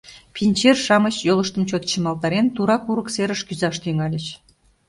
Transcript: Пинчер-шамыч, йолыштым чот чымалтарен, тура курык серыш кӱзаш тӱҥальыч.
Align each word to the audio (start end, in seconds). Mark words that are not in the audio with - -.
Пинчер-шамыч, 0.33 1.15
йолыштым 1.27 1.63
чот 1.69 1.83
чымалтарен, 1.89 2.45
тура 2.55 2.77
курык 2.83 3.07
серыш 3.15 3.41
кӱзаш 3.47 3.75
тӱҥальыч. 3.83 4.25